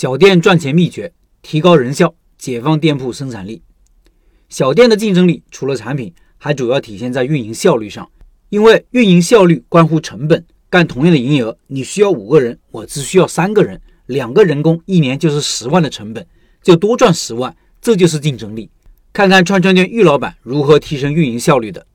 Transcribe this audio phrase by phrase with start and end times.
[0.00, 1.12] 小店赚钱秘诀：
[1.42, 3.60] 提高人效，解放店铺生产力。
[4.48, 8.10] 小店的竞争力除了产品，还主要体现在运营效率上。
[8.48, 10.42] 因为运营效率关乎成本。
[10.70, 16.26] 干同样的营业额，你需要五个人，我只需要三个人，两个人工一年就是十万的成本，
[16.62, 18.70] 就多赚十万，这就是竞争力。
[19.12, 21.86] 看看串串店玉老板如何提升运营效率的。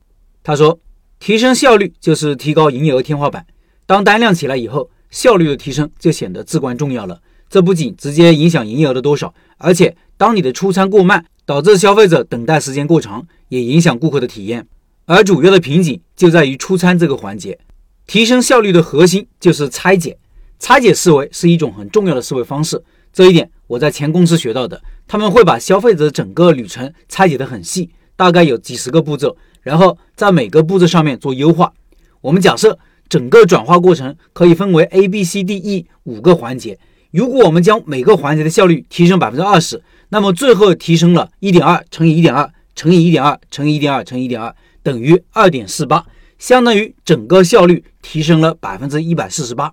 [0.44, 0.78] 他说
[1.18, 3.44] ：“提升效率就是提高营业额天花板。
[3.84, 14.66] 当单量起来以后，效率的提升就显得至关重要了。”这不仅直接影响营业额的多少，而且当你的出餐过慢，导致消费者等待时间过长，也影响顾客的体验。
[15.04, 17.58] 而主要的瓶颈就在于出餐这个环节。
[18.06, 20.16] 提升效率的核心就是拆解，
[20.58, 22.82] 拆解思维是一种很重要的思维方式。
[23.12, 31.72] 这一点我在前公司学到的，他们会把消费者整个旅程拆解得很细，大概有几十个步骤，然后在每个步骤上面做优化。
[32.20, 36.78] 我们假设整个转化过程可以分为 A、B、C、D、E 五个环节。
[37.16, 46.04] 如果我们将每个环节的效率提升百分之二十，那么最后提升了一点二乘以一点二乘以一点二乘以一点二乘以一点二等于二点四八，
[46.38, 49.72] 相当于整个效率提升了百分之一百四十八。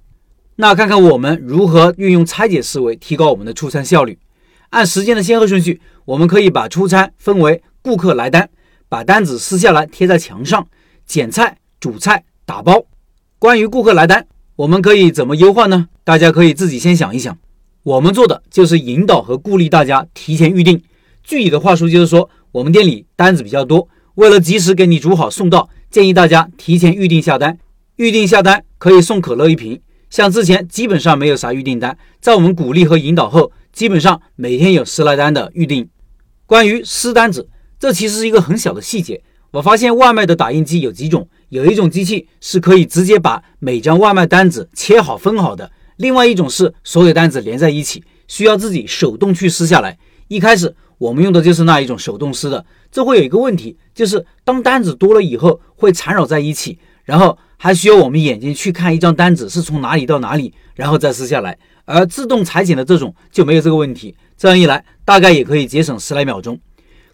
[0.55, 4.17] 那看看我们如何运用拆解思维提高我们的出餐效率。
[4.69, 8.49] 按时间的先后顺序，我们可以把出餐分为顾客来单，
[8.87, 10.65] 把单子撕下来贴在墙上，
[11.05, 12.85] 剪菜、煮菜、打包。
[13.37, 14.25] 关于顾客来单。
[14.55, 15.87] 我们可以怎么优化呢？
[16.03, 17.35] 大家可以自己先想一想。
[17.81, 20.79] 我们做的就是引导和鼓励大家提前预定。
[21.23, 27.57] 具体的话术就是说，我们店里单子比较多，为了及时给你煮好送到，建议大家提前预定下单。
[27.95, 29.81] 预定下单可以送可乐一瓶。
[30.11, 35.89] 像之前基本上没有啥预订单，在我们鼓励和引导后，基本上每天有十来单的预订。
[36.45, 39.23] 关于撕单子，这其实是一个很小的细节。
[39.49, 41.27] 我发现外卖的打印机有几种。
[41.53, 49.95] 有一种机器是可以直接把每张外卖单子切好分好的，另外一种是所有单子连在一起，需要自己手动去撕下来。
[50.29, 61.55] 一开始我们用的就是那一种手动撕的，这会有一个问题，就是当单子多了以后会缠绕在一起，然后还需要我们眼睛去看一张单子是从哪里到哪里，然后再撕下来。
[61.85, 66.59] 而自动裁剪的这种就没有这个问题，这样一来大概也可以节省十来秒钟。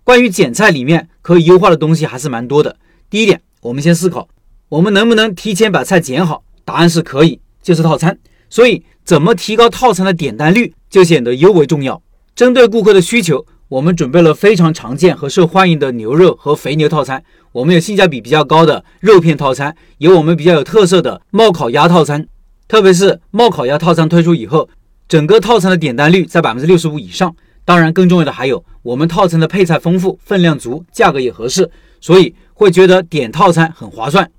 [0.05, 2.77] 关于剪菜里面可以优化的东西还是蛮多的。
[3.09, 3.41] 第一点。
[3.61, 4.29] 我们先思考，
[4.69, 6.43] 我们能不能提前把菜剪好？
[6.63, 8.17] 答案是可以，就是套餐。
[8.49, 12.01] 所以，怎么提高套餐的点单率就显得尤为重要。
[12.33, 17.21] 针对顾客的需求，我们准备了非常常见和受欢迎的牛肉和肥牛套餐。
[17.51, 22.25] 我们有性价比比较高的肉片套餐，有我们比较有特色的冒烤鸭套餐。
[22.69, 24.69] 特别是冒烤鸭套餐推出以后，
[25.09, 27.35] 整个套餐的点单率在百分之六十五以上。
[27.65, 31.69] 当然，更重要的还有我们套餐的配菜丰富、分量足、价格也合适。
[31.99, 32.33] 所以。
[32.59, 34.29] 会觉得点套餐很划算。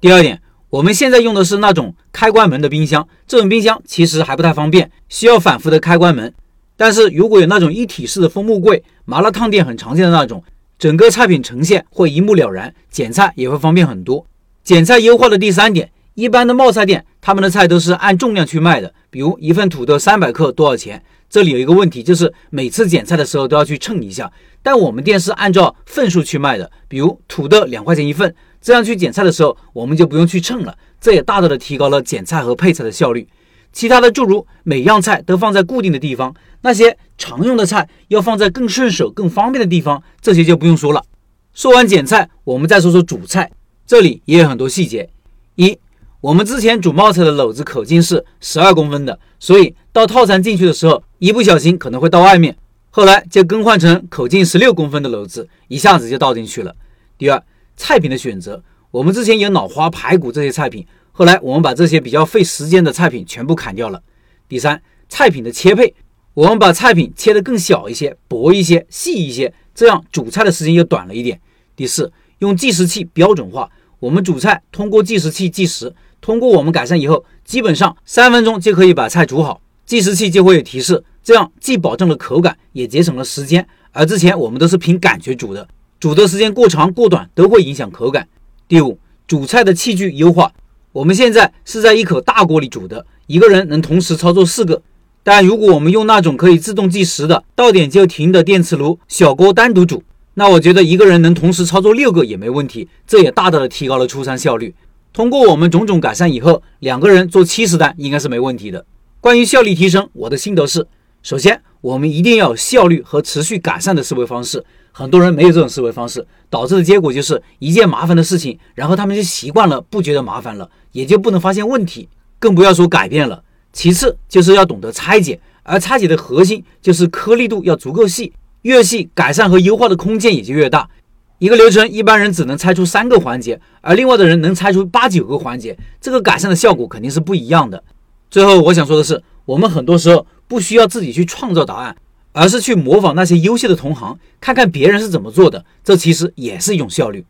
[0.00, 0.40] 第二点，
[0.70, 6.32] 我们现在用的是那种开关门的冰箱，这种冰箱其实还不太方便，需要反复的开关门。
[6.78, 10.42] 但是如果有那种一体式的枫木柜，麻辣烫店很常见的那种，
[10.78, 14.24] 整个菜品呈现会一目了然，剪菜也会方便很多。
[14.64, 21.04] 剪菜优化的第三点，一般的冒菜店他们的菜都是按重量去卖的，比如一份土豆三百克多少钱？
[21.30, 24.30] 这里有一个问题，就是每次剪菜的时候都要去称一下。
[24.62, 33.28] 但我们店是按照份数去卖的，比如土豆两块钱一份，这样去剪菜的时候我们就不用去称了，这也大大的提高了剪菜和配菜的效率。
[33.72, 41.04] 其他的诸如每样菜都放在固定的地方，那些常用的菜要放在更顺手、更方便的地方，这些就不用说了。
[41.52, 43.50] 说完剪菜，我们再说说煮菜，
[43.86, 45.08] 这里也有很多细节。
[45.56, 45.78] 一
[46.20, 52.56] 我们之前煮冒菜的篓子口径是十二公分的，所以到套餐进去的时候，一不小心可能会倒外面。
[52.90, 56.74] 后来就更换成口径十六公分的篓子，一下子就倒进去了。
[57.16, 57.40] 第二，
[57.76, 64.02] 菜品的选择，我们之前有脑花、排骨这些菜品，后来我们把这些比较费时间的菜品全部砍掉了。
[64.48, 65.94] 第三，菜品的切配，
[66.34, 71.40] 我们把菜品切得更小一些、薄一些、细一些，这样煮菜的时间又短了一点。
[71.76, 75.94] 第四，用计时器标准化，我们煮菜通过计时器计时。
[76.20, 83.66] 通过我们改善以后，基本上三分钟就可以把菜煮好，计时器就会有提示，这样既保证了口感，也节省了时间。
[83.92, 85.66] 而之前我们都是凭感觉煮的，
[85.98, 88.28] 煮的时间过长过短都会影响口感。
[88.68, 90.52] 第五，煮菜的器具优化，
[90.92, 94.82] 我们现在是在一口大锅里煮的，一个人能同时操作四个。
[95.22, 100.02] 但如果我们用那种可以自动计时的到点就停的电磁炉，小锅单独煮，
[100.34, 104.74] 那我觉得一个人能同时操作六个也没问题，这也大大的提高了出餐效率。
[105.12, 108.84] 通过我们种种改善以后，两个人做七十单应该是没问题的。
[109.20, 110.86] 关于效率提升，我的心得是：
[111.22, 114.64] 首先，我们一定要有效率和持续改善的思维方式。
[114.92, 122.08] 很多人没有这种思维方式，导致的结果就是一件麻烦的事情，然后他们就习惯了，不觉得麻烦了，也就不能发现问题，
[122.38, 123.42] 更不要说改变了。
[123.72, 128.32] 其次，就是要懂得拆解，而拆解的核心就是颗粒度要足够细，
[128.62, 130.88] 越细改善和优化的空间也就越大。
[131.38, 137.82] 一个流程一般人只能拆出三个环节，而另外的人能拆出八九个环节，这个改善的效果肯定是不一样的。
[138.28, 141.96] 最后我想说的是，我们很多时候不需要自己去创造答案，
[142.32, 147.24] 而是去模仿那些优秀的同行，看看别人是怎么做的，这其实也是一种效率。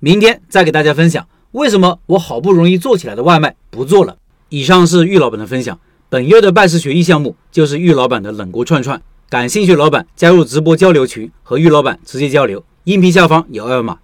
[0.00, 4.16] 明天再给大家分享为什么我好不容易做起来的外卖不做了。
[4.48, 5.78] 以上是玉老板的分享。
[6.08, 9.00] 本月的拜师学艺项目就是玉老板的冷锅串串，
[9.30, 12.62] 感兴趣老板加入直播交流群和玉老板直接交流。
[12.84, 14.01] 音频下方有二维码。